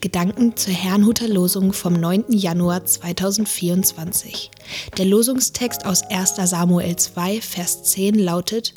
Gedanken 0.00 0.56
zur 0.56 0.74
Herrnhuter 0.74 1.26
Losung 1.26 1.72
vom 1.72 1.94
9. 1.94 2.26
Januar 2.28 2.84
2024. 2.84 4.52
Der 4.96 5.04
Losungstext 5.04 5.86
aus 5.86 6.02
1. 6.02 6.36
Samuel 6.44 6.94
2, 6.94 7.40
Vers 7.40 7.82
10 7.82 8.14
lautet: 8.14 8.74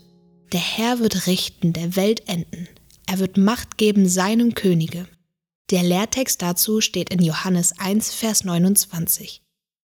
Der 0.51 0.59
Herr 0.59 0.97
wird 0.97 1.27
richten 1.27 1.73
der 1.73 1.95
Welt 1.95 2.27
enden. 2.27 2.67
Er 3.05 3.19
wird 3.19 3.37
Macht 3.37 3.77
geben 3.77 4.09
seinem 4.09 4.55
Könige. 4.55 5.07
Der 5.69 5.83
Lehrtext 5.83 6.41
dazu 6.41 6.81
steht 6.81 7.13
in 7.13 7.21
Johannes 7.21 7.77
1, 7.77 8.11
Vers 8.15 8.43
29. 8.43 9.43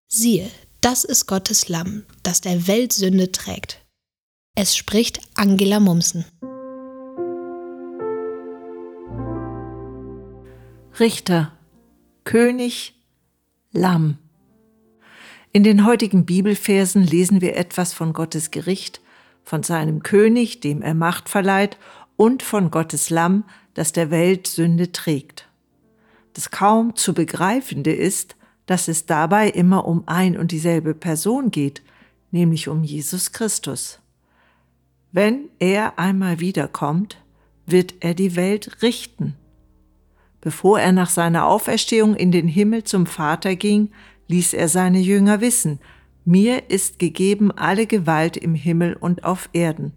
Siehe, 0.09 0.49
das 0.81 1.05
ist 1.05 1.27
Gottes 1.27 1.69
Lamm, 1.69 2.05
das 2.23 2.41
der 2.41 2.67
Welt 2.67 2.95
Sünde 2.95 3.31
trägt. 3.31 3.85
Es 4.55 4.75
spricht 4.75 5.21
Angela 5.35 5.81
Mumsen. 5.81 6.25
Richter, 10.99 11.53
König, 12.25 12.95
Lamm. 13.71 14.17
In 15.53 15.63
den 15.63 15.85
heutigen 15.85 16.25
Bibelversen 16.25 17.03
lesen 17.03 17.43
wir 17.43 17.55
etwas 17.57 17.93
von 17.93 18.15
Gottes 18.15 18.51
Gericht, 18.51 19.03
von 19.45 19.63
seinem 19.63 20.03
König, 20.03 20.61
dem 20.61 20.81
er 20.81 20.95
Macht 20.95 21.29
verleiht, 21.29 21.77
und 22.17 22.43
von 22.43 22.71
Gottes 22.71 23.11
Lamm, 23.11 23.45
das 23.75 23.93
der 23.93 24.11
Welt 24.11 24.47
Sünde 24.47 24.91
trägt. 24.91 25.47
Das 26.33 26.51
kaum 26.51 26.97
zu 26.97 27.13
begreifende 27.13 27.93
ist, 27.93 28.35
dass 28.65 28.89
es 28.89 29.05
dabei 29.05 29.51
immer 29.51 29.87
um 29.87 30.05
ein 30.07 30.39
und 30.39 30.51
dieselbe 30.51 30.95
Person 30.95 31.51
geht, 31.51 31.83
nämlich 32.31 32.69
um 32.69 32.85
Jesus 32.85 33.33
Christus. 33.33 34.01
Wenn 35.13 35.51
er 35.59 35.99
einmal 35.99 36.41
wiederkommt, 36.41 37.19
wird 37.67 37.97
er 38.01 38.15
die 38.15 38.35
Welt 38.35 38.81
richten. 38.81 39.37
Bevor 40.47 40.79
er 40.79 40.93
nach 40.93 41.11
seiner 41.11 41.49
Auferstehung 41.49 42.15
in 42.15 42.31
den 42.31 42.47
Himmel 42.47 42.85
zum 42.85 43.07
Vater 43.07 43.57
ging, 43.57 43.91
ließ 44.29 44.55
er 44.55 44.69
seine 44.69 45.01
Jünger 45.01 45.41
wissen, 45.41 45.81
mir 46.25 46.71
ist 46.71 47.01
gegeben 47.01 47.51
alle 47.51 47.89
Gewalt 47.89 48.37
im 48.37 48.55
Himmel 48.55 48.95
und 48.95 49.25
auf 49.25 49.49
Erden. 49.53 49.95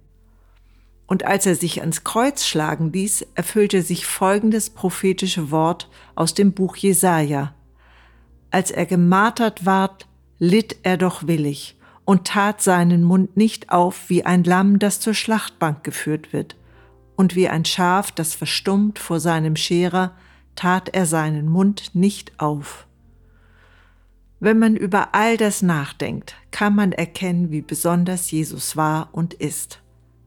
Und 1.06 1.24
als 1.24 1.46
er 1.46 1.54
sich 1.54 1.82
ans 1.82 2.04
Kreuz 2.04 2.48
schlagen 2.48 2.92
ließ, 2.92 3.28
erfüllte 3.36 3.84
sich 3.84 4.08
folgendes 4.08 4.72
prophetische 4.72 5.52
Wort 5.52 5.88
aus 6.16 6.34
dem 6.34 6.54
Buch 6.54 6.76
Jesaja. 6.78 7.54
Als 8.50 8.72
er 8.72 8.88
gemartert 8.88 9.68
ward, 9.68 10.08
litt 10.40 10.78
er 10.82 10.98
doch 10.98 11.28
willig 11.28 11.78
und 12.06 12.26
tat 12.26 12.64
seinen 12.64 13.04
Mund 13.04 13.38
nicht 13.38 13.70
auf 13.70 14.10
wie 14.10 14.26
ein 14.26 14.44
Lamm, 14.44 14.80
das 14.80 15.00
zur 15.00 15.14
Schlachtbank 15.14 15.84
geführt 15.84 16.34
wird, 16.34 16.56
und 17.16 17.36
wie 17.36 17.48
ein 17.48 17.66
Schaf, 17.66 18.12
das 18.12 18.34
verstummt 18.34 18.98
vor 18.98 19.20
seinem 19.20 19.56
Scherer, 19.56 20.14
tat 20.56 20.90
er 20.90 21.06
seinen 21.06 21.48
Mund 21.48 21.96
nicht 21.96 22.40
auf. 22.40 22.88
Wenn 24.40 24.58
man 24.58 24.76
über 24.76 25.14
all 25.14 25.36
das 25.36 25.62
nachdenkt, 25.62 26.36
kann 26.52 26.76
man 26.76 26.94
erkennen, 26.94 27.52
wie 27.52 27.62
besonders 27.62 28.32
Jesus 28.32 28.78
war 28.78 29.10
und 29.12 29.34
ist. 29.34 29.82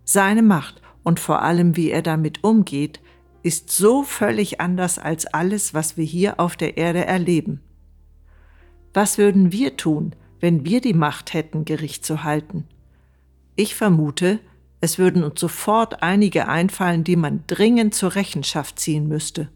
Seine 0.04 0.42
Macht 0.42 0.82
und 1.02 1.18
vor 1.18 1.42
allem, 1.42 1.76
wie 1.76 1.90
er 1.90 2.02
damit 2.02 2.44
umgeht, 2.44 3.00
ist 3.42 3.70
so 3.70 4.02
völlig 4.02 4.60
anders 4.60 4.98
als 4.98 5.26
alles, 5.26 5.74
was 5.74 5.96
wir 5.96 6.04
hier 6.04 6.38
auf 6.38 6.56
der 6.56 6.76
Erde 6.76 7.04
erleben. 7.04 7.60
Was 8.94 9.16
würden 9.18 9.52
wir 9.52 9.76
tun, 9.76 10.14
wenn 10.40 10.64
wir 10.64 10.80
die 10.80 10.94
Macht 10.94 11.32
hätten, 11.32 11.64
Gericht 11.64 12.04
zu 12.04 12.22
halten? 12.22 12.66
Ich 13.56 13.74
vermute, 13.74 14.38
es 14.80 14.98
würden 14.98 15.24
uns 15.24 15.40
sofort 15.40 16.02
einige 16.02 16.48
einfallen, 16.48 17.04
die 17.04 17.16
man 17.16 17.44
dringend 17.46 17.94
zur 17.94 18.14
Rechenschaft 18.14 18.78
ziehen 18.78 19.08
müsste. 19.08 19.48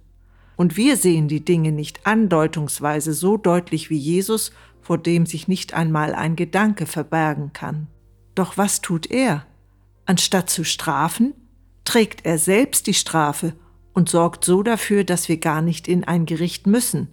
Und 0.57 0.77
wir 0.77 0.97
sehen 0.97 1.29
die 1.29 1.45
Dinge 1.45 1.71
nicht 1.71 2.07
andeutungsweise 2.07 3.13
so 3.13 3.37
deutlich 3.37 3.91
wie 3.91 3.99
Jesus, 3.99 4.53
vor 4.81 4.99
dem 4.99 5.27
sich 5.27 5.49
nicht 5.49 5.75
einmal 5.75 6.15
ein 6.15 6.35
Gedanke 6.37 6.87
verbergen 6.87 7.53
kann. 7.53 7.89
Doch 8.35 8.57
was 8.57 8.81
tut 8.81 9.11
er? 9.11 9.47
Anstatt 10.07 10.49
zu 10.49 10.65
strafen, 10.65 11.35
trägt 11.85 12.25
er 12.25 12.39
selbst 12.39 12.87
die 12.87 12.95
Strafe 12.95 13.55
und 13.93 14.09
sorgt 14.09 14.45
so 14.45 14.63
dafür, 14.63 15.05
dass 15.05 15.29
wir 15.29 15.39
gar 15.39 15.63
nicht 15.63 15.89
in 15.89 16.05
ein 16.05 16.27
Gericht 16.27 16.67
müssen. 16.67 17.09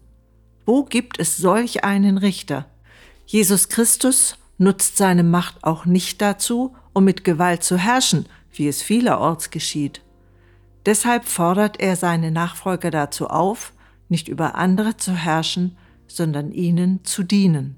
Wo 0.66 0.84
gibt 0.84 1.20
es 1.20 1.38
solch 1.38 1.84
einen 1.84 2.18
Richter? 2.18 2.68
Jesus 3.26 3.70
Christus 3.70 4.38
nutzt 4.58 4.98
seine 4.98 5.24
Macht 5.24 5.64
auch 5.64 5.86
nicht 5.86 6.22
dazu, 6.22 6.76
um 6.94 7.06
mit 7.06 7.24
Gewalt 7.24 7.64
zu 7.64 7.78
herrschen, 7.78 8.28
wie 8.54 8.68
es 8.68 8.82
vielerorts 8.82 9.50
geschieht. 9.50 10.02
Deshalb 10.86 11.26
fordert 11.26 11.80
er 11.80 11.96
seine 11.96 12.32
Nachfolger 12.32 12.92
dazu 12.92 13.28
auf, 13.28 13.74
nicht 14.10 14.28
über 14.28 14.56
andere 14.56 14.98
zu 14.98 15.14
herrschen, 15.14 15.78
sondern 16.08 16.52
ihnen 16.52 17.04
zu 17.04 17.24
dienen. 17.24 17.76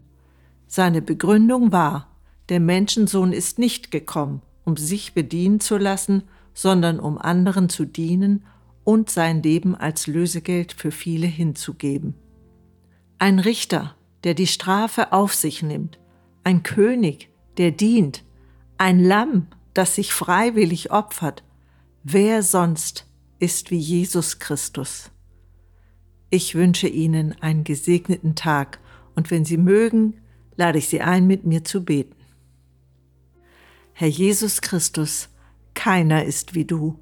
Seine 0.68 1.02
Begründung 1.02 1.72
war, 1.72 2.10
der 2.50 2.60
Menschensohn 2.60 3.32
ist 3.32 3.60
nicht 3.60 3.92
gekommen, 3.92 4.42
um 4.64 4.78
sich 4.78 5.14
bedienen 5.14 5.60
zu 5.60 5.78
lassen, 5.78 6.24
sondern 6.54 7.00
um 7.00 7.18
anderen 7.18 7.70
zu 7.70 7.86
dienen 7.86 8.44
und 8.84 9.10
sein 9.10 9.44
Leben 9.44 9.76
als 9.76 10.08
Lösegeld 10.08 10.74
für 10.74 10.92
viele 10.92 11.28
hinzugeben. 11.28 12.16
Ein 13.20 13.40
Richter, 13.40 13.96
der 14.24 14.34
die 14.34 14.48
Strafe 14.48 15.12
auf 15.12 15.34
sich 15.34 15.64
nimmt, 15.64 16.00
ein 16.44 16.64
König, 16.64 17.30
der 17.58 17.72
dient, 17.72 18.24
ein 18.78 19.00
Lamm, 19.00 19.48
das 19.74 19.96
sich 19.96 20.14
freiwillig 20.14 20.92
opfert, 20.92 21.44
Wer 22.08 22.44
sonst 22.44 23.08
ist 23.40 23.72
wie 23.72 23.80
Jesus 23.80 24.38
Christus? 24.38 25.10
Ich 26.30 26.54
wünsche 26.54 26.88
Ihnen 26.88 27.34
einen 27.42 27.64
gesegneten 27.64 28.36
Tag 28.36 28.78
und 29.16 29.32
wenn 29.32 29.44
Sie 29.44 29.58
mögen, 29.58 30.22
lade 30.56 30.78
ich 30.78 30.88
Sie 30.88 31.02
ein, 31.02 31.26
mit 31.26 31.48
mir 31.48 31.64
zu 31.64 31.84
beten. 31.84 32.16
Herr 33.94 34.08
Jesus 34.08 34.62
Christus, 34.62 35.30
keiner 35.74 36.26
ist 36.26 36.54
wie 36.54 36.66
du. 36.66 37.00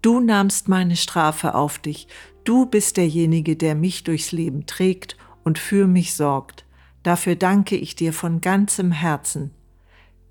Du 0.00 0.20
nahmst 0.20 0.68
meine 0.68 0.94
Strafe 0.94 1.56
auf 1.56 1.80
dich. 1.80 2.06
Du 2.44 2.66
bist 2.66 2.98
derjenige, 2.98 3.56
der 3.56 3.74
mich 3.74 4.04
durchs 4.04 4.30
Leben 4.30 4.64
trägt 4.64 5.16
und 5.42 5.58
für 5.58 5.88
mich 5.88 6.14
sorgt. 6.14 6.64
Dafür 7.02 7.34
danke 7.34 7.74
ich 7.74 7.96
dir 7.96 8.12
von 8.12 8.40
ganzem 8.40 8.92
Herzen. 8.92 9.50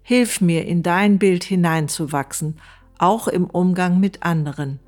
Hilf 0.03 0.39
mir, 0.39 0.65
in 0.67 0.83
dein 0.83 1.19
Bild 1.19 1.43
hineinzuwachsen, 1.43 2.61
auch 2.97 3.27
im 3.27 3.45
Umgang 3.45 3.99
mit 3.99 4.23
anderen, 4.23 4.79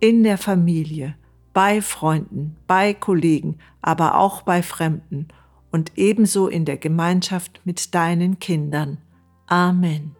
in 0.00 0.22
der 0.22 0.38
Familie, 0.38 1.14
bei 1.52 1.82
Freunden, 1.82 2.56
bei 2.66 2.94
Kollegen, 2.94 3.58
aber 3.80 4.18
auch 4.18 4.42
bei 4.42 4.62
Fremden 4.62 5.28
und 5.70 5.92
ebenso 5.96 6.48
in 6.48 6.64
der 6.64 6.76
Gemeinschaft 6.76 7.60
mit 7.64 7.94
deinen 7.94 8.38
Kindern. 8.38 8.98
Amen. 9.46 10.16